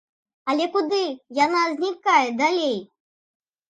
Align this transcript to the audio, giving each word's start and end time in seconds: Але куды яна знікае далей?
Але 0.53 0.65
куды 0.77 1.03
яна 1.45 1.61
знікае 1.77 2.21
далей? 2.43 2.77